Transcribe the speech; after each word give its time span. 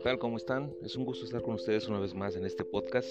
¿qué 0.00 0.04
tal? 0.04 0.18
¿Cómo 0.18 0.38
están? 0.38 0.74
Es 0.82 0.96
un 0.96 1.04
gusto 1.04 1.26
estar 1.26 1.42
con 1.42 1.56
ustedes 1.56 1.86
una 1.86 2.00
vez 2.00 2.14
más 2.14 2.34
en 2.34 2.46
este 2.46 2.64
podcast. 2.64 3.06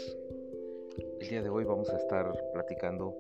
El 1.20 1.30
día 1.30 1.44
de 1.44 1.50
hoy 1.50 1.64
vamos 1.64 1.88
a 1.92 1.98
estar 1.98 2.34
platicando 2.52 3.16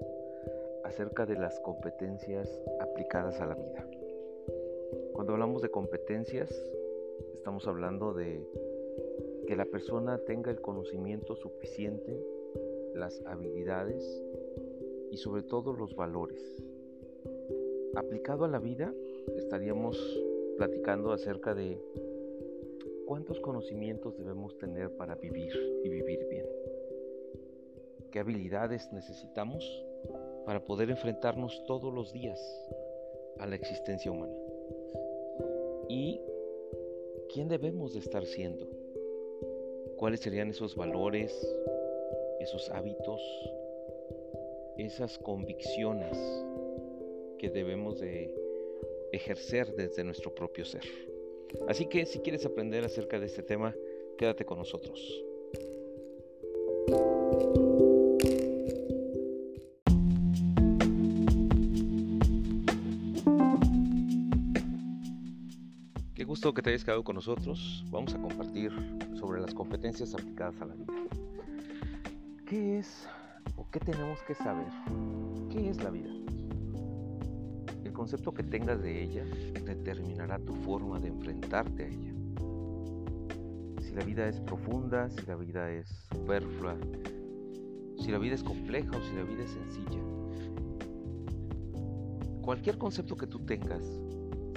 acerca 0.83 1.27
de 1.27 1.35
las 1.35 1.59
competencias 1.59 2.49
aplicadas 2.79 3.39
a 3.39 3.45
la 3.45 3.53
vida. 3.53 3.87
Cuando 5.13 5.33
hablamos 5.33 5.61
de 5.61 5.69
competencias, 5.69 6.49
estamos 7.35 7.67
hablando 7.67 8.11
de 8.11 8.43
que 9.45 9.55
la 9.55 9.65
persona 9.65 10.17
tenga 10.17 10.49
el 10.49 10.61
conocimiento 10.61 11.35
suficiente, 11.35 12.25
las 12.95 13.23
habilidades 13.27 14.03
y 15.11 15.17
sobre 15.17 15.43
todo 15.43 15.73
los 15.73 15.95
valores. 15.95 16.41
Aplicado 17.93 18.45
a 18.45 18.47
la 18.47 18.57
vida, 18.57 18.91
estaríamos 19.37 19.95
platicando 20.57 21.11
acerca 21.11 21.53
de 21.53 21.79
cuántos 23.09 23.39
conocimientos 23.39 24.15
debemos 24.19 24.55
tener 24.59 24.91
para 24.91 25.15
vivir 25.15 25.51
y 25.83 25.89
vivir 25.89 26.27
bien. 26.29 26.45
¿Qué 28.11 28.19
habilidades 28.19 28.93
necesitamos 28.93 29.65
para 30.45 30.63
poder 30.63 30.91
enfrentarnos 30.91 31.63
todos 31.65 31.91
los 31.91 32.13
días 32.13 32.39
a 33.39 33.47
la 33.47 33.55
existencia 33.55 34.11
humana? 34.11 34.37
¿Y 35.87 36.21
quién 37.33 37.47
debemos 37.47 37.93
de 37.93 37.99
estar 38.01 38.23
siendo? 38.27 38.67
¿Cuáles 39.97 40.19
serían 40.19 40.51
esos 40.51 40.75
valores, 40.75 41.33
esos 42.39 42.69
hábitos, 42.69 43.23
esas 44.77 45.17
convicciones 45.17 46.15
que 47.39 47.49
debemos 47.49 47.99
de 48.01 48.35
ejercer 49.11 49.73
desde 49.73 50.03
nuestro 50.03 50.35
propio 50.35 50.63
ser? 50.63 50.83
Así 51.67 51.87
que 51.87 52.05
si 52.05 52.19
quieres 52.19 52.45
aprender 52.45 52.83
acerca 52.83 53.19
de 53.19 53.25
este 53.25 53.43
tema, 53.43 53.73
quédate 54.17 54.45
con 54.45 54.57
nosotros. 54.57 55.23
Qué 66.15 66.25
gusto 66.25 66.53
que 66.53 66.61
te 66.61 66.69
hayas 66.71 66.83
quedado 66.83 67.03
con 67.03 67.15
nosotros. 67.15 67.85
Vamos 67.89 68.13
a 68.13 68.19
compartir 68.19 68.71
sobre 69.15 69.41
las 69.41 69.53
competencias 69.53 70.13
aplicadas 70.13 70.59
a 70.61 70.65
la 70.65 70.75
vida. 70.75 70.93
¿Qué 72.45 72.79
es 72.79 73.07
o 73.55 73.69
qué 73.71 73.79
tenemos 73.79 74.21
que 74.23 74.35
saber? 74.35 74.67
¿Qué 75.49 75.69
es 75.69 75.81
la 75.83 75.91
vida? 75.91 76.18
Concepto 77.99 78.33
que 78.33 78.43
tengas 78.43 78.81
de 78.81 79.03
ella 79.03 79.25
determinará 79.65 80.39
tu 80.39 80.55
forma 80.55 81.01
de 81.01 81.09
enfrentarte 81.09 81.83
a 81.83 81.87
ella. 81.87 82.13
Si 83.81 83.93
la 83.93 84.05
vida 84.05 84.25
es 84.29 84.39
profunda, 84.39 85.09
si 85.09 85.25
la 85.25 85.35
vida 85.35 85.69
es 85.69 85.89
superflua, 86.09 86.77
si 87.97 88.09
la 88.09 88.17
vida 88.17 88.35
es 88.35 88.43
compleja 88.43 88.91
o 88.91 89.01
si 89.01 89.15
la 89.17 89.23
vida 89.23 89.43
es 89.43 89.51
sencilla. 89.51 89.99
Cualquier 92.41 92.77
concepto 92.77 93.17
que 93.17 93.27
tú 93.27 93.39
tengas 93.39 93.83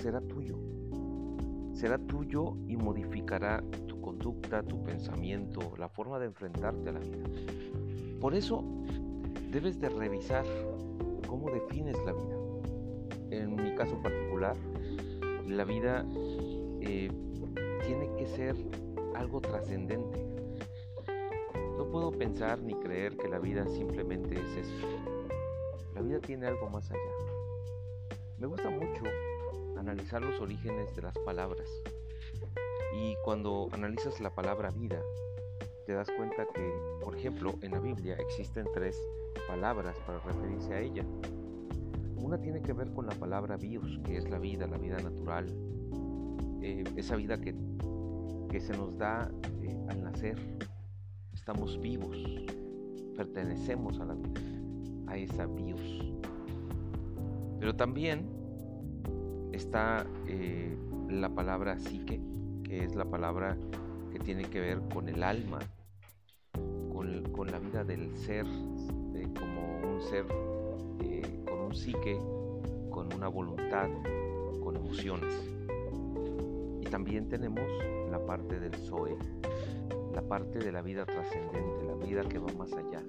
será 0.00 0.20
tuyo. 0.20 0.56
Será 1.72 1.98
tuyo 1.98 2.54
y 2.68 2.76
modificará 2.76 3.60
tu 3.88 4.00
conducta, 4.00 4.62
tu 4.62 4.84
pensamiento, 4.84 5.74
la 5.78 5.88
forma 5.88 6.20
de 6.20 6.26
enfrentarte 6.26 6.90
a 6.90 6.92
la 6.92 7.00
vida. 7.00 7.24
Por 8.20 8.36
eso 8.36 8.62
debes 9.50 9.80
de 9.80 9.88
revisar 9.88 10.44
cómo 11.26 11.50
defines 11.50 11.96
la 12.06 12.12
vida 12.12 12.41
en 13.32 13.56
mi 13.56 13.74
caso 13.74 13.96
particular, 14.02 14.56
la 15.46 15.64
vida 15.64 16.04
eh, 16.80 17.10
tiene 17.86 18.10
que 18.16 18.26
ser 18.26 18.54
algo 19.14 19.40
trascendente. 19.40 20.24
No 21.76 21.88
puedo 21.90 22.12
pensar 22.12 22.60
ni 22.60 22.74
creer 22.74 23.16
que 23.16 23.28
la 23.28 23.38
vida 23.38 23.66
simplemente 23.66 24.34
es 24.34 24.56
eso. 24.56 24.86
La 25.94 26.02
vida 26.02 26.20
tiene 26.20 26.46
algo 26.46 26.68
más 26.68 26.90
allá. 26.90 27.00
Me 28.38 28.46
gusta 28.46 28.70
mucho 28.70 29.04
analizar 29.78 30.22
los 30.22 30.40
orígenes 30.40 30.94
de 30.94 31.02
las 31.02 31.18
palabras. 31.18 31.68
Y 32.94 33.16
cuando 33.24 33.68
analizas 33.72 34.20
la 34.20 34.34
palabra 34.34 34.70
vida, 34.70 35.00
te 35.86 35.94
das 35.94 36.10
cuenta 36.16 36.46
que, 36.54 36.72
por 37.02 37.16
ejemplo, 37.16 37.54
en 37.62 37.72
la 37.72 37.80
Biblia 37.80 38.14
existen 38.14 38.66
tres 38.74 38.96
palabras 39.48 39.96
para 40.06 40.20
referirse 40.20 40.74
a 40.74 40.80
ella. 40.80 41.04
Tiene 42.40 42.62
que 42.62 42.72
ver 42.72 42.90
con 42.92 43.06
la 43.06 43.12
palabra 43.14 43.56
bios, 43.56 44.00
que 44.04 44.16
es 44.16 44.30
la 44.30 44.38
vida, 44.38 44.66
la 44.66 44.78
vida 44.78 44.96
natural, 44.96 45.46
eh, 46.62 46.82
esa 46.96 47.14
vida 47.14 47.38
que, 47.38 47.54
que, 48.48 48.58
se 48.58 48.72
nos 48.72 48.96
da 48.96 49.30
eh, 49.60 49.76
al 49.88 50.02
nacer. 50.02 50.38
Estamos 51.34 51.78
vivos, 51.78 52.16
pertenecemos 53.16 54.00
a 54.00 54.06
la 54.06 54.14
vida, 54.14 54.40
a 55.08 55.16
esa 55.18 55.46
bios. 55.46 56.14
Pero 57.60 57.76
también 57.76 58.26
está 59.52 60.06
eh, 60.26 60.74
la 61.10 61.28
palabra 61.28 61.78
psique, 61.78 62.18
que 62.64 62.84
es 62.84 62.96
la 62.96 63.04
palabra 63.04 63.58
que 64.10 64.18
tiene 64.18 64.44
que 64.44 64.58
ver 64.58 64.80
con 64.92 65.08
el 65.08 65.22
alma, 65.22 65.58
con, 66.90 67.24
con 67.30 67.50
la 67.50 67.58
vida 67.58 67.84
del 67.84 68.16
ser, 68.16 68.46
como 69.38 69.96
un 69.96 70.00
ser 70.00 70.24
psique 71.74 72.18
con 72.90 73.12
una 73.14 73.28
voluntad, 73.28 73.88
con 74.62 74.76
emociones. 74.76 75.34
Y 76.80 76.84
también 76.84 77.28
tenemos 77.28 77.64
la 78.10 78.24
parte 78.24 78.60
del 78.60 78.74
Zoe, 78.74 79.16
la 80.14 80.22
parte 80.22 80.58
de 80.58 80.72
la 80.72 80.82
vida 80.82 81.06
trascendente, 81.06 81.84
la 81.86 81.94
vida 81.94 82.22
que 82.22 82.38
va 82.38 82.52
más 82.52 82.72
allá. 82.72 83.02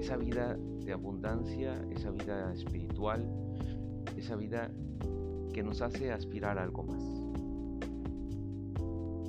Esa 0.00 0.16
vida 0.16 0.56
de 0.56 0.92
abundancia, 0.92 1.74
esa 1.90 2.10
vida 2.10 2.52
espiritual, 2.54 3.28
esa 4.16 4.36
vida 4.36 4.70
que 5.52 5.62
nos 5.62 5.82
hace 5.82 6.12
aspirar 6.12 6.58
a 6.58 6.62
algo 6.62 6.84
más. 6.84 7.02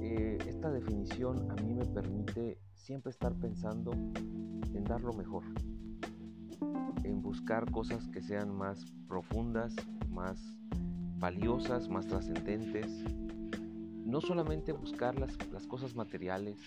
Eh, 0.01 0.37
esta 0.47 0.71
definición 0.71 1.51
a 1.51 1.55
mí 1.55 1.73
me 1.73 1.85
permite 1.85 2.59
siempre 2.73 3.11
estar 3.11 3.33
pensando 3.33 3.91
en 3.91 4.83
dar 4.83 5.01
lo 5.01 5.13
mejor, 5.13 5.43
en 7.09 7.21
buscar 7.21 7.69
cosas 7.71 8.07
que 8.07 8.21
sean 8.21 8.55
más 8.55 8.85
profundas, 9.07 9.75
más 10.09 10.39
valiosas, 11.17 11.89
más 11.89 12.07
trascendentes. 12.07 13.03
No 14.05 14.21
solamente 14.21 14.71
buscar 14.71 15.19
las, 15.19 15.37
las 15.51 15.67
cosas 15.67 15.95
materiales, 15.95 16.57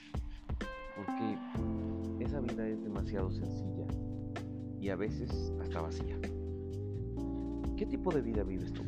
porque 0.96 1.38
esa 2.24 2.40
vida 2.40 2.66
es 2.68 2.82
demasiado 2.82 3.30
sencilla 3.30 3.86
y 4.80 4.90
a 4.90 4.96
veces 4.96 5.52
hasta 5.60 5.80
vacía. 5.80 6.18
¿Qué 7.76 7.86
tipo 7.86 8.12
de 8.12 8.20
vida 8.20 8.42
vives 8.42 8.72
tú? 8.72 8.82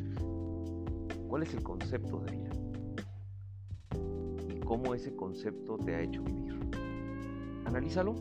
¿Cuál 1.29 1.45
es 1.45 1.55
el 1.55 1.63
concepto 1.63 2.21
de 2.21 2.33
vida? 2.33 2.51
¿Y 4.55 4.61
cómo 4.61 4.95
ese 4.95 5.15
concepto 5.17 5.79
te 5.79 5.95
ha 5.95 6.01
hecho 6.01 6.23
vivir? 6.23 6.55
Analízalo 7.65 8.15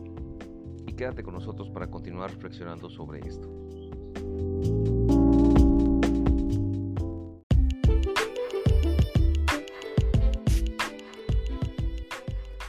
quédate 0.94 1.22
con 1.22 1.34
nosotros 1.34 1.70
para 1.70 1.90
continuar 1.90 2.30
reflexionando 2.30 2.88
sobre 2.88 3.20
esto. 3.20 3.48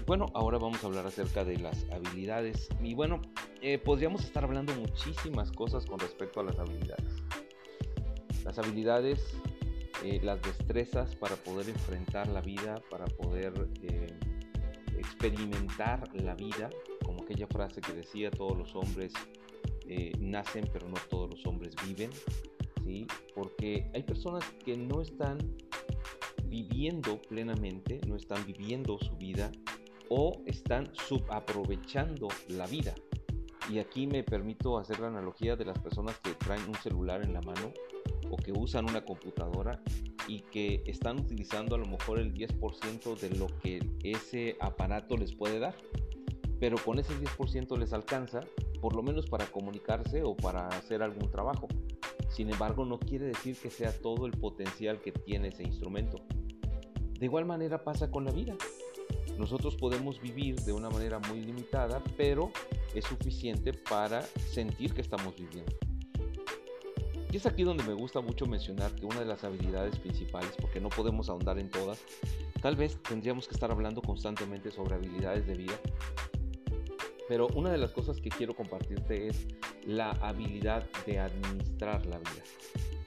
Bueno, 0.05 0.27
ahora 0.35 0.59
vamos 0.59 0.83
a 0.83 0.87
hablar 0.87 1.07
acerca 1.07 1.43
de 1.43 1.57
las 1.57 1.85
habilidades. 1.91 2.69
Y 2.79 2.93
bueno, 2.93 3.21
eh, 3.61 3.79
podríamos 3.79 4.23
estar 4.23 4.43
hablando 4.43 4.73
muchísimas 4.75 5.51
cosas 5.51 5.85
con 5.85 5.99
respecto 5.99 6.39
a 6.39 6.43
las 6.43 6.59
habilidades. 6.59 7.23
Las 8.43 8.59
habilidades, 8.59 9.35
eh, 10.03 10.19
las 10.21 10.39
destrezas 10.43 11.15
para 11.15 11.35
poder 11.35 11.69
enfrentar 11.69 12.27
la 12.27 12.41
vida, 12.41 12.79
para 12.91 13.05
poder 13.05 13.67
eh, 13.81 14.07
experimentar 14.95 16.07
la 16.13 16.35
vida, 16.35 16.69
aquella 17.25 17.47
frase 17.47 17.81
que 17.81 17.93
decía 17.93 18.31
todos 18.31 18.57
los 18.57 18.75
hombres 18.75 19.11
eh, 19.87 20.13
nacen 20.19 20.69
pero 20.71 20.87
no 20.87 20.95
todos 21.09 21.29
los 21.29 21.45
hombres 21.45 21.75
viven, 21.85 22.09
¿sí? 22.83 23.05
porque 23.33 23.89
hay 23.93 24.03
personas 24.03 24.43
que 24.63 24.77
no 24.77 25.01
están 25.01 25.37
viviendo 26.45 27.21
plenamente, 27.21 27.99
no 28.07 28.15
están 28.15 28.45
viviendo 28.45 28.97
su 28.99 29.15
vida 29.17 29.51
o 30.09 30.41
están 30.45 30.89
subaprovechando 30.93 32.27
la 32.49 32.67
vida. 32.67 32.95
Y 33.69 33.79
aquí 33.79 34.05
me 34.05 34.23
permito 34.23 34.77
hacer 34.77 34.99
la 34.99 35.07
analogía 35.07 35.55
de 35.55 35.65
las 35.65 35.79
personas 35.79 36.19
que 36.19 36.31
traen 36.33 36.61
un 36.67 36.75
celular 36.75 37.23
en 37.23 37.33
la 37.33 37.41
mano 37.41 37.73
o 38.29 38.37
que 38.37 38.51
usan 38.51 38.87
una 38.87 39.03
computadora 39.03 39.81
y 40.27 40.41
que 40.41 40.83
están 40.85 41.19
utilizando 41.19 41.75
a 41.75 41.79
lo 41.79 41.85
mejor 41.85 42.19
el 42.19 42.33
10% 42.33 43.19
de 43.19 43.29
lo 43.31 43.47
que 43.59 43.79
ese 44.03 44.55
aparato 44.59 45.17
les 45.17 45.33
puede 45.33 45.59
dar. 45.59 45.75
Pero 46.65 46.79
con 46.83 46.97
ese 46.97 47.13
10% 47.13 47.77
les 47.77 47.93
alcanza, 47.93 48.39
por 48.81 48.95
lo 48.95 49.03
menos 49.03 49.27
para 49.27 49.45
comunicarse 49.45 50.23
o 50.23 50.35
para 50.35 50.67
hacer 50.69 51.03
algún 51.03 51.29
trabajo. 51.29 51.67
Sin 52.27 52.49
embargo, 52.49 52.85
no 52.85 52.97
quiere 52.97 53.27
decir 53.27 53.55
que 53.55 53.69
sea 53.69 53.91
todo 53.91 54.25
el 54.25 54.31
potencial 54.31 54.99
que 54.99 55.11
tiene 55.11 55.49
ese 55.49 55.61
instrumento. 55.61 56.17
De 57.19 57.23
igual 57.27 57.45
manera 57.45 57.83
pasa 57.83 58.09
con 58.09 58.25
la 58.25 58.31
vida. 58.31 58.55
Nosotros 59.37 59.75
podemos 59.75 60.19
vivir 60.19 60.55
de 60.61 60.73
una 60.73 60.89
manera 60.89 61.19
muy 61.19 61.39
limitada, 61.39 62.03
pero 62.17 62.49
es 62.95 63.05
suficiente 63.05 63.71
para 63.71 64.23
sentir 64.23 64.95
que 64.95 65.01
estamos 65.01 65.35
viviendo. 65.35 65.71
Y 67.31 67.37
es 67.37 67.45
aquí 67.45 67.61
donde 67.61 67.83
me 67.83 67.93
gusta 67.93 68.21
mucho 68.21 68.47
mencionar 68.47 68.95
que 68.95 69.05
una 69.05 69.19
de 69.19 69.25
las 69.25 69.43
habilidades 69.43 69.99
principales, 69.99 70.53
porque 70.59 70.81
no 70.81 70.89
podemos 70.89 71.29
ahondar 71.29 71.59
en 71.59 71.69
todas, 71.69 71.99
tal 72.59 72.75
vez 72.75 72.97
tendríamos 73.03 73.47
que 73.47 73.53
estar 73.53 73.69
hablando 73.69 74.01
constantemente 74.01 74.71
sobre 74.71 74.95
habilidades 74.95 75.45
de 75.45 75.53
vida, 75.53 75.79
pero 77.27 77.47
una 77.55 77.71
de 77.71 77.77
las 77.77 77.91
cosas 77.91 78.19
que 78.19 78.29
quiero 78.29 78.55
compartirte 78.55 79.27
es 79.27 79.47
la 79.85 80.11
habilidad 80.11 80.87
de 81.05 81.19
administrar 81.19 82.05
la 82.05 82.19
vida. 82.19 82.43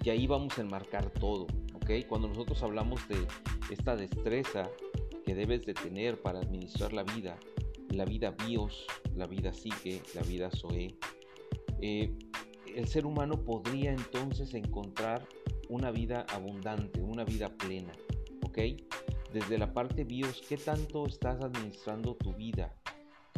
Y 0.03 0.11
ahí 0.11 0.26
vamos 0.26 0.59
a 0.59 0.62
enmarcar 0.62 1.11
todo, 1.11 1.47
¿ok? 1.75 1.91
Cuando 2.09 2.29
nosotros 2.29 2.62
hablamos 2.62 3.06
de 3.09 3.26
esta 3.70 3.97
destreza 3.97 4.70
que 5.25 5.35
debes 5.35 5.67
de 5.67 5.75
tener 5.75 6.20
para 6.20 6.41
administrar 6.41 6.93
la 6.93 7.05
vida, 7.05 7.38
la 7.91 8.05
vida 8.05 8.35
bios, 8.47 8.87
la 9.15 9.26
vida 9.26 9.53
psique, 9.53 10.03
la 10.15 10.23
vida 10.23 10.50
zoe, 10.50 10.97
eh, 11.81 12.12
el 12.75 12.87
ser 12.87 13.06
humano 13.06 13.44
podría 13.44 13.93
entonces 13.93 14.55
encontrar 14.55 15.26
una 15.69 15.91
vida 15.91 16.25
abundante, 16.31 17.00
una 17.00 17.25
vida 17.25 17.49
plena, 17.49 17.93
¿ok? 18.43 18.59
Desde 19.32 19.59
la 19.59 19.73
parte 19.75 20.05
bios, 20.05 20.43
¿qué 20.49 20.56
tanto 20.56 21.06
estás 21.06 21.43
administrando 21.43 22.15
tu 22.15 22.32
vida? 22.35 22.75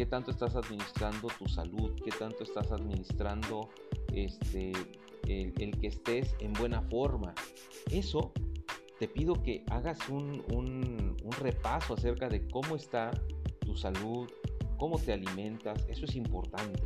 ¿Qué 0.00 0.06
tanto 0.06 0.31
estás 0.31 0.56
administrando 0.56 1.29
tu 1.38 1.47
salud? 1.47 1.93
¿Qué 2.02 2.11
tanto 2.11 2.43
estás 2.43 2.73
administrando 2.73 3.69
este, 4.14 4.73
el, 5.29 5.79
que 5.79 5.88
estés 5.88 6.35
en 6.41 6.55
buena 6.55 6.81
forma? 6.81 7.35
Eso 7.91 8.32
te 8.99 9.08
pido 9.08 9.35
que 9.43 9.62
hagas 9.69 9.99
un, 10.08 10.43
un, 10.55 11.32
repaso 11.32 11.93
acerca 11.93 12.31
de 12.31 12.49
cómo 12.49 12.76
está 12.76 13.11
tu 13.61 13.76
salud, 13.76 14.26
cómo 14.79 14.99
te 14.99 15.12
alimentas, 15.12 15.85
eso 15.87 16.06
es 16.06 16.17
importante. 16.17 16.82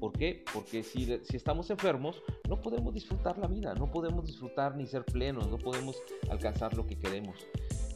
¿Por 0.00 0.12
qué? 0.14 0.44
Porque 0.52 0.82
si, 0.82 1.04
si, 1.22 1.36
estamos 1.36 1.70
enfermos, 1.70 2.24
no 2.48 2.60
podemos 2.60 2.92
disfrutar 2.92 3.38
la 3.38 3.46
vida, 3.46 3.72
no 3.74 3.88
podemos 3.88 4.26
disfrutar 4.26 4.74
ni 4.74 4.84
ser 4.88 5.04
plenos, 5.04 5.48
no 5.48 5.58
podemos 5.58 5.94
alcanzar 6.28 6.76
lo 6.76 6.84
que 6.88 6.98
queremos. 6.98 7.46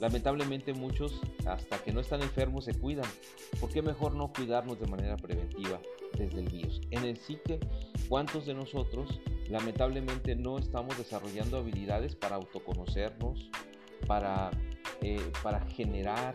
Lamentablemente 0.02 0.74
muchos, 0.74 1.20
hasta 1.46 1.78
que 1.78 1.92
no 1.92 2.00
están 2.00 2.22
enfermos, 2.22 2.64
se 2.64 2.74
cuidan. 2.74 3.08
¿Por 3.60 3.70
qué 3.70 3.82
mejor 3.82 4.16
no 4.16 4.32
cuidarnos 4.32 4.80
de 4.80 4.88
manera 4.88 5.16
preventiva 5.16 5.80
desde 6.18 6.40
el 6.40 6.48
virus? 6.48 6.80
En 6.90 7.04
el 7.04 7.16
psique, 7.16 7.60
¿cuántos 8.08 8.44
de 8.46 8.52
nosotros 8.52 9.20
lamentablemente 9.48 10.34
no 10.34 10.58
estamos 10.58 10.98
desarrollando 10.98 11.56
habilidades 11.56 12.16
para 12.16 12.34
autoconocernos, 12.34 13.48
para, 14.08 14.50
eh, 15.02 15.22
para 15.40 15.60
generar, 15.66 16.34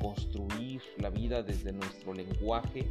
construir 0.00 0.80
la 0.96 1.10
vida 1.10 1.42
desde 1.42 1.72
nuestro 1.72 2.14
lenguaje, 2.14 2.90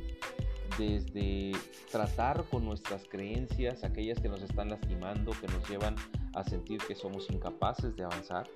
desde 0.77 1.53
tratar 1.91 2.43
con 2.51 2.65
nuestras 2.65 3.03
creencias, 3.09 3.83
aquellas 3.83 4.19
que 4.19 4.29
nos 4.29 4.43
están 4.43 4.69
lastimando, 4.69 5.31
que 5.31 5.47
nos 5.47 5.67
llevan 5.67 5.95
a 6.35 6.43
sentir 6.43 6.79
que 6.87 6.93
somos 6.93 7.31
incapaces 7.31 7.95
de 7.95 8.03
avanzar? 8.03 8.47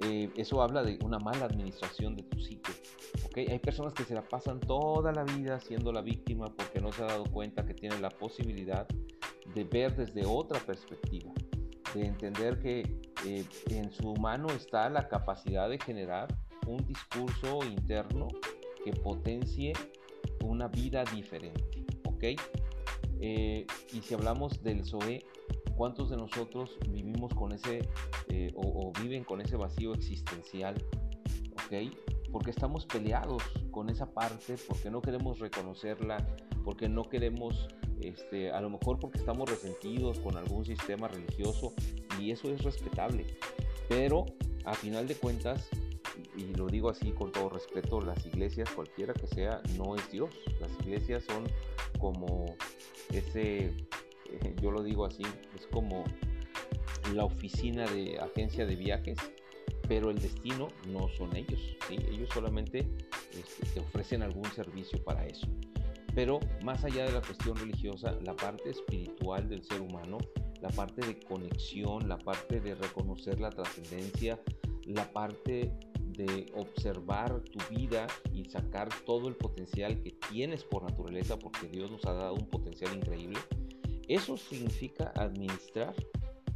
Eh, 0.00 0.30
eso 0.36 0.62
habla 0.62 0.82
de 0.82 0.98
una 1.04 1.18
mala 1.18 1.44
administración 1.44 2.16
de 2.16 2.24
tu 2.24 2.40
psique. 2.40 2.72
¿okay? 3.26 3.46
Hay 3.48 3.58
personas 3.58 3.92
que 3.92 4.04
se 4.04 4.14
la 4.14 4.22
pasan 4.22 4.58
toda 4.60 5.12
la 5.12 5.24
vida 5.24 5.60
siendo 5.60 5.92
la 5.92 6.00
víctima 6.00 6.52
porque 6.54 6.80
no 6.80 6.92
se 6.92 7.02
ha 7.02 7.06
dado 7.06 7.24
cuenta 7.24 7.64
que 7.64 7.74
tienen 7.74 8.02
la 8.02 8.10
posibilidad 8.10 8.86
de 9.54 9.64
ver 9.64 9.94
desde 9.94 10.24
otra 10.26 10.58
perspectiva, 10.60 11.32
de 11.94 12.06
entender 12.06 12.58
que 12.58 12.80
eh, 13.26 13.44
en 13.70 13.92
su 13.92 14.14
mano 14.14 14.48
está 14.48 14.88
la 14.88 15.08
capacidad 15.08 15.68
de 15.68 15.78
generar 15.78 16.34
un 16.66 16.84
discurso 16.86 17.62
interno 17.64 18.28
que 18.84 18.92
potencie 18.92 19.72
una 20.42 20.68
vida 20.68 21.04
diferente. 21.04 21.84
¿ok? 22.04 22.24
Eh, 23.20 23.66
y 23.92 24.00
si 24.00 24.14
hablamos 24.14 24.62
del 24.62 24.84
SOE, 24.84 25.24
¿Cuántos 25.76 26.10
de 26.10 26.16
nosotros 26.16 26.78
vivimos 26.88 27.34
con 27.34 27.52
ese 27.52 27.88
eh, 28.28 28.52
o, 28.54 28.92
viven 29.00 29.24
con 29.24 29.40
ese 29.40 29.56
vacío 29.56 29.94
existencial? 29.94 30.74
¿Ok? 31.52 31.92
Porque 32.30 32.50
estamos 32.50 32.86
peleados 32.86 33.42
con 33.70 33.90
esa 33.90 34.12
parte, 34.12 34.56
porque 34.68 34.90
no 34.90 35.02
queremos 35.02 35.38
reconocerla, 35.38 36.26
porque 36.64 36.88
no 36.88 37.04
queremos, 37.04 37.68
este, 38.00 38.50
a 38.50 38.60
lo 38.60 38.70
mejor 38.70 38.98
porque 38.98 39.18
estamos 39.18 39.50
resentidos 39.50 40.18
con 40.20 40.36
algún 40.36 40.64
sistema 40.64 41.08
religioso 41.08 41.72
y 42.18 42.30
eso 42.30 42.50
es 42.50 42.62
respetable. 42.62 43.26
Pero 43.88 44.26
a 44.64 44.74
final 44.74 45.06
de 45.08 45.14
cuentas, 45.14 45.68
y 46.36 46.54
lo 46.54 46.66
digo 46.66 46.88
así 46.88 47.12
con 47.12 47.32
todo 47.32 47.48
respeto, 47.50 48.00
las 48.00 48.24
iglesias, 48.26 48.70
cualquiera 48.70 49.12
que 49.12 49.26
sea, 49.26 49.60
no 49.76 49.96
es 49.96 50.10
Dios. 50.10 50.34
Las 50.60 50.70
iglesias 50.80 51.24
son 51.24 51.44
como 51.98 52.56
ese 53.10 53.74
yo 54.60 54.70
lo 54.70 54.82
digo 54.82 55.04
así, 55.04 55.22
es 55.56 55.66
como 55.68 56.04
la 57.14 57.24
oficina 57.24 57.86
de 57.86 58.18
agencia 58.18 58.66
de 58.66 58.76
viajes, 58.76 59.18
pero 59.88 60.10
el 60.10 60.18
destino 60.18 60.68
no 60.88 61.08
son 61.08 61.34
ellos, 61.36 61.60
ellos 61.90 62.28
solamente 62.32 62.88
este, 63.32 63.66
te 63.74 63.80
ofrecen 63.80 64.22
algún 64.22 64.46
servicio 64.52 65.02
para 65.02 65.26
eso. 65.26 65.46
Pero 66.14 66.40
más 66.62 66.84
allá 66.84 67.06
de 67.06 67.12
la 67.12 67.22
cuestión 67.22 67.56
religiosa, 67.56 68.12
la 68.22 68.36
parte 68.36 68.70
espiritual 68.70 69.48
del 69.48 69.64
ser 69.64 69.80
humano, 69.80 70.18
la 70.60 70.68
parte 70.68 71.04
de 71.06 71.18
conexión, 71.20 72.08
la 72.08 72.18
parte 72.18 72.60
de 72.60 72.74
reconocer 72.74 73.40
la 73.40 73.50
trascendencia, 73.50 74.38
la 74.84 75.10
parte 75.10 75.72
de 76.16 76.52
observar 76.54 77.40
tu 77.40 77.58
vida 77.74 78.06
y 78.32 78.44
sacar 78.44 78.88
todo 79.06 79.28
el 79.28 79.34
potencial 79.34 80.02
que 80.02 80.12
tienes 80.30 80.64
por 80.64 80.82
naturaleza, 80.82 81.38
porque 81.38 81.66
Dios 81.66 81.90
nos 81.90 82.04
ha 82.04 82.12
dado 82.12 82.34
un 82.34 82.46
potencial 82.46 82.94
increíble, 82.94 83.38
eso 84.08 84.36
significa 84.36 85.12
administrar 85.16 85.94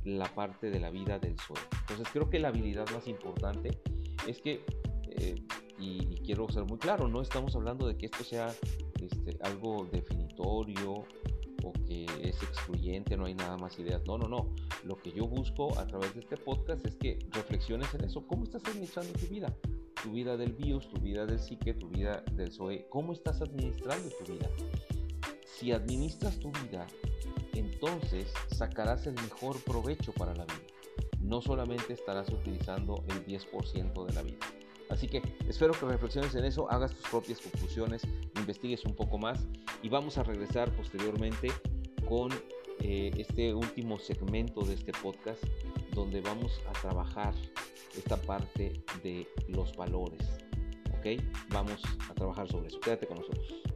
la 0.04 0.32
parte 0.34 0.70
de 0.70 0.80
la 0.80 0.90
vida 0.90 1.18
del 1.18 1.38
suelo. 1.38 1.62
Entonces 1.80 2.08
creo 2.12 2.30
que 2.30 2.38
la 2.38 2.48
habilidad 2.48 2.88
más 2.90 3.06
importante 3.08 3.80
es 4.26 4.40
que, 4.40 4.64
eh, 5.10 5.34
y, 5.78 6.16
quiero 6.24 6.48
ser 6.48 6.64
muy 6.64 6.78
claro, 6.78 7.08
no 7.08 7.22
estamos 7.22 7.54
hablando 7.54 7.86
de 7.86 7.96
que 7.96 8.06
esto 8.06 8.24
sea 8.24 8.54
este, 9.00 9.36
algo 9.42 9.88
definitorio 9.90 11.04
o 11.64 11.72
que 11.86 12.06
es 12.22 12.42
excluyente, 12.42 13.16
no 13.16 13.24
hay 13.26 13.34
nada 13.34 13.56
más 13.56 13.78
ideas. 13.78 14.02
No, 14.06 14.18
no, 14.18 14.28
no. 14.28 14.54
Lo 14.84 14.96
que 14.96 15.12
yo 15.12 15.26
busco 15.26 15.76
a 15.78 15.86
través 15.86 16.14
de 16.14 16.20
este 16.20 16.36
podcast 16.36 16.84
es 16.86 16.96
que 16.96 17.18
reflexiones 17.32 17.92
en 17.94 18.04
eso. 18.04 18.26
¿Cómo 18.26 18.44
estás 18.44 18.64
administrando 18.66 19.12
tu 19.14 19.26
vida? 19.26 19.52
Tu 20.02 20.10
vida 20.10 20.36
del 20.36 20.52
BIOS, 20.52 20.88
tu 20.88 21.00
vida 21.00 21.26
del 21.26 21.40
psique, 21.40 21.74
tu 21.74 21.88
vida 21.88 22.22
del 22.32 22.52
SOE. 22.52 22.86
¿Cómo 22.88 23.12
estás 23.12 23.40
administrando 23.40 24.08
tu 24.24 24.32
vida? 24.32 24.48
Si 25.58 25.72
administras 25.72 26.38
tu 26.38 26.52
vida 26.52 26.86
entonces 27.54 28.30
sacarás 28.54 29.06
el 29.06 29.14
mejor 29.14 29.58
provecho 29.62 30.12
para 30.12 30.34
la 30.34 30.44
vida. 30.44 30.66
No 31.20 31.40
solamente 31.40 31.94
estarás 31.94 32.28
utilizando 32.28 33.02
el 33.08 33.26
10% 33.26 34.06
de 34.06 34.12
la 34.12 34.22
vida. 34.22 34.38
Así 34.90 35.08
que 35.08 35.22
espero 35.48 35.72
que 35.72 35.86
reflexiones 35.86 36.34
en 36.34 36.44
eso, 36.44 36.70
hagas 36.70 36.94
tus 36.94 37.08
propias 37.08 37.40
conclusiones, 37.40 38.02
investigues 38.36 38.84
un 38.84 38.94
poco 38.94 39.18
más 39.18 39.46
y 39.82 39.88
vamos 39.88 40.18
a 40.18 40.22
regresar 40.22 40.70
posteriormente 40.76 41.48
con 42.06 42.30
eh, 42.80 43.10
este 43.16 43.52
último 43.54 43.98
segmento 43.98 44.60
de 44.60 44.74
este 44.74 44.92
podcast 44.92 45.42
donde 45.92 46.20
vamos 46.20 46.60
a 46.68 46.72
trabajar 46.80 47.34
esta 47.96 48.16
parte 48.16 48.84
de 49.02 49.26
los 49.48 49.74
valores. 49.74 50.20
Vamos 51.50 51.80
a 52.10 52.14
trabajar 52.14 52.48
sobre 52.48 52.66
eso. 52.66 52.80
Quédate 52.80 53.06
con 53.06 53.18
nosotros. 53.18 53.75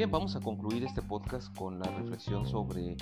Bien, 0.00 0.10
vamos 0.10 0.34
a 0.34 0.40
concluir 0.40 0.82
este 0.82 1.02
podcast 1.02 1.54
con 1.54 1.78
la 1.78 1.84
reflexión 1.90 2.46
sobre 2.46 2.96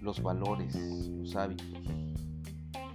los 0.00 0.22
valores, 0.22 0.74
los 0.74 1.36
hábitos, 1.36 1.68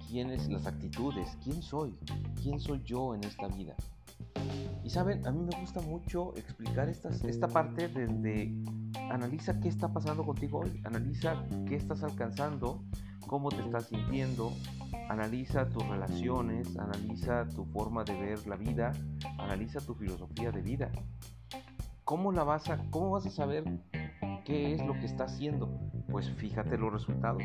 quiénes, 0.08 0.48
las 0.48 0.66
actitudes, 0.66 1.38
quién 1.44 1.62
soy, 1.62 1.96
quién 2.42 2.58
soy 2.58 2.82
yo 2.82 3.14
en 3.14 3.22
esta 3.22 3.46
vida. 3.46 3.76
Y 4.82 4.90
saben, 4.90 5.24
a 5.24 5.30
mí 5.30 5.38
me 5.44 5.56
gusta 5.60 5.80
mucho 5.82 6.34
explicar 6.36 6.88
esta 6.88 7.46
parte 7.46 7.86
desde 7.86 8.52
analiza 9.08 9.60
qué 9.60 9.68
está 9.68 9.92
pasando 9.92 10.26
contigo 10.26 10.62
hoy, 10.64 10.82
analiza 10.82 11.40
qué 11.68 11.76
estás 11.76 12.02
alcanzando, 12.02 12.82
cómo 13.28 13.50
te 13.50 13.60
estás 13.60 13.86
sintiendo, 13.86 14.52
analiza 15.10 15.68
tus 15.68 15.86
relaciones, 15.86 16.76
analiza 16.76 17.46
tu 17.46 17.64
forma 17.66 18.02
de 18.02 18.18
ver 18.18 18.44
la 18.48 18.56
vida, 18.56 18.90
analiza 19.38 19.78
tu 19.78 19.94
filosofía 19.94 20.50
de 20.50 20.60
vida. 20.60 20.90
¿Cómo, 22.08 22.32
la 22.32 22.42
vas 22.42 22.70
a, 22.70 22.78
¿Cómo 22.88 23.10
vas 23.10 23.26
a 23.26 23.30
saber 23.30 23.64
qué 24.46 24.72
es 24.72 24.82
lo 24.82 24.94
que 24.94 25.04
está 25.04 25.24
haciendo? 25.24 25.68
Pues 26.10 26.30
fíjate 26.30 26.78
los 26.78 26.90
resultados. 26.90 27.42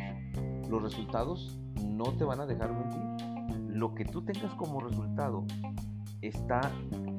Los 0.70 0.82
resultados 0.82 1.60
no 1.86 2.06
te 2.14 2.24
van 2.24 2.40
a 2.40 2.46
dejar 2.46 2.72
mentir. 2.72 3.68
Lo 3.68 3.94
que 3.94 4.06
tú 4.06 4.24
tengas 4.24 4.56
como 4.56 4.80
resultado 4.80 5.44
está 6.22 6.62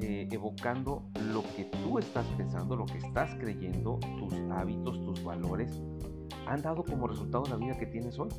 eh, 0.01 0.27
evocando 0.31 1.03
lo 1.31 1.43
que 1.55 1.65
tú 1.65 1.99
estás 1.99 2.25
pensando, 2.35 2.75
lo 2.75 2.87
que 2.87 2.97
estás 2.97 3.35
creyendo, 3.35 3.99
tus 4.17 4.33
hábitos, 4.49 4.99
tus 5.05 5.23
valores. 5.23 5.79
han 6.47 6.63
dado 6.63 6.83
como 6.83 7.07
resultado 7.07 7.43
la 7.47 7.57
vida 7.57 7.77
que 7.77 7.85
tienes 7.85 8.17
hoy. 8.17 8.29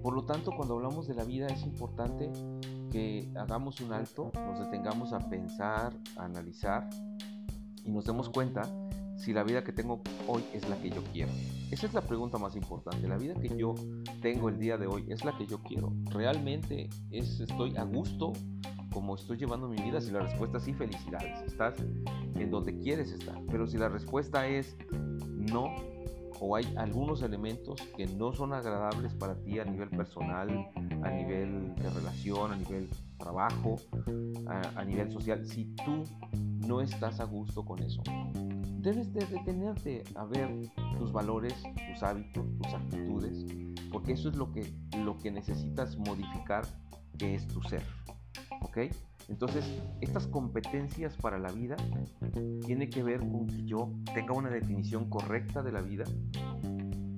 Por 0.00 0.14
lo 0.14 0.24
tanto, 0.24 0.52
cuando 0.56 0.74
hablamos 0.74 1.08
de 1.08 1.14
la 1.16 1.24
vida 1.24 1.48
es 1.48 1.64
importante 1.64 2.30
que 2.92 3.28
hagamos 3.34 3.80
un 3.80 3.92
alto, 3.92 4.30
nos 4.32 4.60
detengamos 4.60 5.12
a 5.12 5.28
pensar, 5.28 5.92
a 6.16 6.26
analizar 6.26 6.88
y 7.86 7.90
nos 7.90 8.04
demos 8.04 8.28
cuenta 8.28 8.62
si 9.16 9.32
la 9.32 9.42
vida 9.42 9.64
que 9.64 9.72
tengo 9.72 10.02
hoy 10.26 10.44
es 10.52 10.68
la 10.68 10.76
que 10.76 10.90
yo 10.90 11.02
quiero. 11.12 11.32
Esa 11.70 11.86
es 11.86 11.94
la 11.94 12.02
pregunta 12.02 12.38
más 12.38 12.54
importante. 12.54 13.08
La 13.08 13.16
vida 13.16 13.34
que 13.34 13.56
yo 13.56 13.74
tengo 14.20 14.48
el 14.48 14.58
día 14.58 14.76
de 14.76 14.86
hoy 14.86 15.04
es 15.08 15.24
la 15.24 15.36
que 15.36 15.46
yo 15.46 15.62
quiero. 15.62 15.92
¿Realmente 16.12 16.90
es, 17.10 17.40
estoy 17.40 17.76
a 17.76 17.84
gusto 17.84 18.32
como 18.92 19.14
estoy 19.14 19.38
llevando 19.38 19.68
mi 19.68 19.82
vida? 19.82 20.00
Si 20.00 20.10
la 20.10 20.20
respuesta 20.20 20.58
es 20.58 20.64
sí, 20.64 20.74
felicidades. 20.74 21.42
Estás 21.46 21.76
en 22.34 22.50
donde 22.50 22.78
quieres 22.78 23.10
estar. 23.10 23.40
Pero 23.50 23.66
si 23.66 23.78
la 23.78 23.88
respuesta 23.88 24.46
es 24.46 24.76
no, 25.32 25.74
o 26.40 26.54
hay 26.56 26.66
algunos 26.76 27.22
elementos 27.22 27.80
que 27.96 28.06
no 28.06 28.32
son 28.32 28.52
agradables 28.52 29.14
para 29.14 29.36
ti 29.36 29.58
a 29.58 29.64
nivel 29.64 29.88
personal, 29.88 30.68
a 31.02 31.10
nivel 31.10 31.74
de 31.76 31.90
relación, 31.90 32.52
a 32.52 32.56
nivel 32.56 32.88
trabajo, 33.16 33.76
a, 34.46 34.80
a 34.80 34.84
nivel 34.84 35.10
social, 35.10 35.46
si 35.46 35.74
tú 35.84 36.04
no 36.66 36.80
estás 36.80 37.20
a 37.20 37.24
gusto 37.24 37.64
con 37.64 37.80
eso, 37.80 38.02
debes 38.78 39.12
de 39.12 39.26
detenerte 39.26 40.04
a 40.14 40.24
ver 40.24 40.48
tus 40.98 41.12
valores, 41.12 41.54
tus 41.92 42.02
hábitos, 42.02 42.46
tus 42.58 42.72
actitudes, 42.72 43.44
porque 43.90 44.12
eso 44.12 44.28
es 44.28 44.36
lo 44.36 44.52
que, 44.52 44.72
lo 45.04 45.18
que 45.18 45.30
necesitas 45.30 45.96
modificar, 45.96 46.64
que 47.18 47.34
es 47.34 47.46
tu 47.48 47.62
ser. 47.62 47.82
¿Ok? 48.60 48.78
Entonces, 49.28 49.64
estas 50.00 50.28
competencias 50.28 51.16
para 51.16 51.38
la 51.38 51.50
vida 51.50 51.76
tiene 52.64 52.88
que 52.88 53.02
ver 53.02 53.18
con 53.20 53.48
que 53.48 53.64
yo 53.64 53.90
tenga 54.14 54.34
una 54.34 54.50
definición 54.50 55.10
correcta 55.10 55.62
de 55.62 55.72
la 55.72 55.80
vida, 55.80 56.04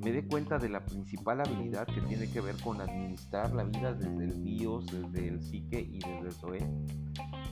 me 0.08 0.14
dé 0.14 0.26
cuenta 0.26 0.58
de 0.58 0.70
la 0.70 0.86
principal 0.86 1.42
habilidad 1.42 1.86
que 1.86 2.00
tiene 2.00 2.30
que 2.30 2.40
ver 2.40 2.56
con 2.62 2.80
administrar 2.80 3.52
la 3.52 3.62
vida 3.64 3.92
desde 3.92 4.24
el 4.24 4.42
bios, 4.42 4.86
desde 4.86 5.28
el 5.28 5.42
psique 5.42 5.80
y 5.80 5.98
desde 5.98 6.20
el 6.20 6.32
zoe, 6.32 6.70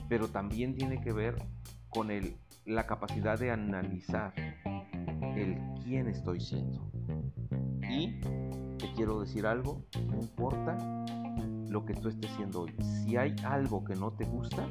pero 0.09 0.27
también 0.27 0.73
tiene 0.73 0.99
que 0.99 1.13
ver 1.13 1.35
con 1.89 2.09
el 2.09 2.35
la 2.65 2.87
capacidad 2.87 3.37
de 3.37 3.51
analizar 3.51 4.33
el 5.35 5.59
quién 5.83 6.07
estoy 6.07 6.39
siendo. 6.39 6.91
Y 7.91 8.19
te 8.79 8.91
quiero 8.95 9.21
decir 9.21 9.45
algo, 9.45 9.85
no 10.07 10.19
importa 10.19 10.75
lo 11.69 11.85
que 11.85 11.93
tú 11.93 12.09
estés 12.09 12.31
siendo 12.31 12.61
hoy. 12.61 12.73
Si 12.81 13.17
hay 13.17 13.35
algo 13.45 13.83
que 13.83 13.93
no 13.93 14.13
te 14.13 14.25
gusta, 14.25 14.67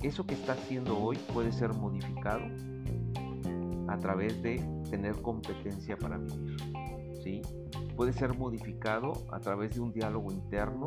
eso 0.00 0.26
que 0.26 0.32
estás 0.32 0.56
haciendo 0.56 0.98
hoy 0.98 1.18
puede 1.34 1.52
ser 1.52 1.74
modificado 1.74 2.46
a 3.86 3.98
través 3.98 4.42
de 4.42 4.73
tener 4.84 5.20
competencia 5.22 5.96
para 5.96 6.18
vivir. 6.18 6.56
¿sí? 7.22 7.42
Puede 7.96 8.12
ser 8.12 8.36
modificado 8.36 9.12
a 9.32 9.40
través 9.40 9.74
de 9.74 9.80
un 9.80 9.92
diálogo 9.92 10.32
interno 10.32 10.86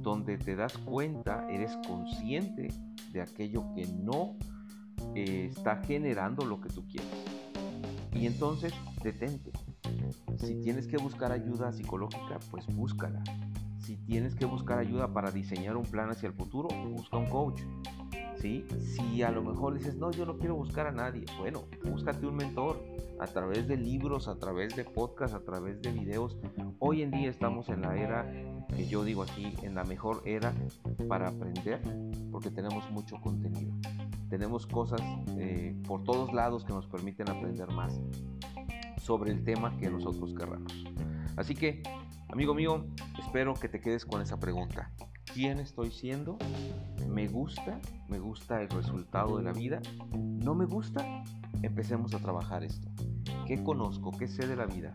donde 0.00 0.36
te 0.36 0.54
das 0.54 0.76
cuenta, 0.78 1.46
eres 1.50 1.76
consciente 1.86 2.68
de 3.12 3.22
aquello 3.22 3.64
que 3.74 3.86
no 3.86 4.36
eh, 5.14 5.48
está 5.50 5.76
generando 5.76 6.44
lo 6.44 6.60
que 6.60 6.68
tú 6.68 6.86
quieres. 6.86 7.10
Y 8.12 8.26
entonces 8.26 8.72
detente. 9.02 9.50
Si 10.36 10.60
tienes 10.60 10.86
que 10.86 10.98
buscar 10.98 11.32
ayuda 11.32 11.72
psicológica, 11.72 12.38
pues 12.50 12.66
búscala. 12.66 13.22
Si 13.78 13.96
tienes 13.96 14.34
que 14.34 14.46
buscar 14.46 14.78
ayuda 14.78 15.12
para 15.12 15.30
diseñar 15.30 15.76
un 15.76 15.84
plan 15.84 16.10
hacia 16.10 16.28
el 16.28 16.34
futuro, 16.34 16.68
busca 16.90 17.16
un 17.16 17.26
coach. 17.26 17.60
Si 18.78 19.22
a 19.22 19.30
lo 19.30 19.42
mejor 19.42 19.74
dices, 19.74 19.96
no, 19.96 20.10
yo 20.10 20.26
no 20.26 20.36
quiero 20.38 20.54
buscar 20.54 20.86
a 20.86 20.92
nadie, 20.92 21.24
bueno, 21.38 21.64
búscate 21.84 22.26
un 22.26 22.36
mentor 22.36 22.82
a 23.18 23.26
través 23.26 23.66
de 23.66 23.76
libros, 23.76 24.28
a 24.28 24.38
través 24.38 24.76
de 24.76 24.84
podcasts, 24.84 25.34
a 25.34 25.44
través 25.44 25.80
de 25.80 25.92
videos. 25.92 26.36
Hoy 26.78 27.02
en 27.02 27.10
día 27.10 27.30
estamos 27.30 27.68
en 27.70 27.80
la 27.80 27.96
era, 27.96 28.30
que 28.68 28.86
yo 28.86 29.02
digo 29.02 29.22
así, 29.22 29.54
en 29.62 29.74
la 29.74 29.84
mejor 29.84 30.22
era 30.26 30.54
para 31.08 31.28
aprender, 31.28 31.80
porque 32.30 32.50
tenemos 32.50 32.90
mucho 32.90 33.16
contenido 33.20 33.72
tenemos 34.34 34.66
cosas 34.66 35.00
eh, 35.38 35.76
por 35.86 36.02
todos 36.02 36.32
lados 36.32 36.64
que 36.64 36.72
nos 36.72 36.86
permiten 36.86 37.30
aprender 37.30 37.68
más 37.70 38.00
sobre 39.00 39.30
el 39.30 39.44
tema 39.44 39.76
que 39.76 39.88
nosotros 39.88 40.34
querramos. 40.36 40.72
Así 41.36 41.54
que, 41.54 41.84
amigo 42.28 42.52
mío, 42.52 42.84
espero 43.20 43.54
que 43.54 43.68
te 43.68 43.80
quedes 43.80 44.04
con 44.04 44.20
esa 44.22 44.40
pregunta. 44.40 44.90
¿Quién 45.34 45.58
estoy 45.58 45.90
siendo? 45.90 46.38
¿Me 47.08 47.26
gusta? 47.26 47.80
¿Me 48.08 48.20
gusta 48.20 48.62
el 48.62 48.68
resultado 48.68 49.38
de 49.38 49.42
la 49.42 49.52
vida? 49.52 49.82
¿No 50.16 50.54
me 50.54 50.64
gusta? 50.64 51.24
Empecemos 51.60 52.14
a 52.14 52.20
trabajar 52.20 52.62
esto. 52.62 52.88
¿Qué 53.44 53.60
conozco? 53.64 54.12
¿Qué 54.12 54.28
sé 54.28 54.46
de 54.46 54.54
la 54.54 54.66
vida? 54.66 54.94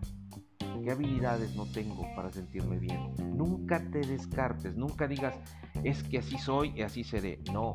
¿Qué 0.81 0.91
habilidades 0.91 1.57
no 1.57 1.65
tengo 1.65 2.03
para 2.15 2.31
sentirme 2.31 2.79
bien? 2.79 3.13
Nunca 3.35 3.83
te 3.91 3.99
descartes, 3.99 4.77
nunca 4.77 5.09
digas, 5.09 5.35
es 5.83 6.03
que 6.03 6.19
así 6.19 6.37
soy 6.37 6.71
y 6.73 6.83
así 6.83 7.03
seré. 7.03 7.41
No, 7.51 7.73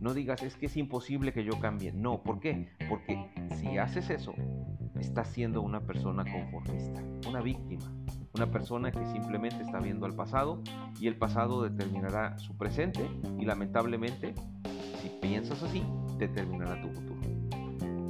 no 0.00 0.14
digas, 0.14 0.42
es 0.42 0.56
que 0.56 0.66
es 0.66 0.76
imposible 0.78 1.34
que 1.34 1.44
yo 1.44 1.60
cambie. 1.60 1.92
No, 1.92 2.22
¿por 2.22 2.40
qué? 2.40 2.70
Porque 2.88 3.30
si 3.60 3.76
haces 3.76 4.08
eso, 4.08 4.32
estás 4.98 5.28
siendo 5.28 5.60
una 5.60 5.80
persona 5.80 6.24
conformista, 6.24 7.02
una 7.28 7.42
víctima, 7.42 7.92
una 8.36 8.50
persona 8.50 8.92
que 8.92 9.04
simplemente 9.06 9.62
está 9.62 9.78
viendo 9.78 10.04
al 10.04 10.14
pasado 10.14 10.62
y 11.00 11.06
el 11.06 11.16
pasado 11.16 11.62
determinará 11.62 12.38
su 12.38 12.54
presente 12.56 13.08
y 13.38 13.46
lamentablemente, 13.46 14.34
si 15.00 15.08
piensas 15.08 15.62
así, 15.62 15.82
determinará 16.18 16.80
tu 16.82 16.88
futuro. 16.90 17.16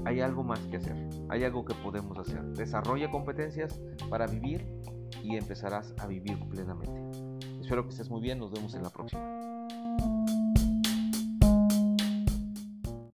Hay 0.05 0.21
algo 0.21 0.43
más 0.43 0.61
que 0.67 0.79
hacer, 0.79 0.97
hay 1.29 1.45
algo 1.45 1.65
que 1.65 1.75
podemos 1.75 2.19
hacer. 2.19 2.43
Desarrolla 2.55 3.11
competencias 3.11 3.81
para 4.11 4.27
vivir 4.27 4.67
y 5.23 5.37
empezarás 5.37 5.95
a 5.99 6.07
vivir 6.07 6.39
plenamente. 6.49 7.01
Espero 7.61 7.85
que 7.85 7.91
estés 7.91 8.11
muy 8.11 8.21
bien, 8.21 8.39
nos 8.39 8.53
vemos 8.53 8.75
en 8.75 8.83
la 8.83 8.91
próxima. 8.91 9.36